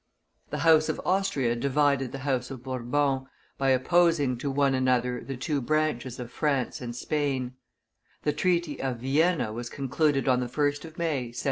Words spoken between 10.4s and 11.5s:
1st of May, 1725.